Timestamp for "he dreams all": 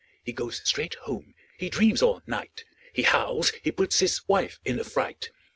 1.59-2.23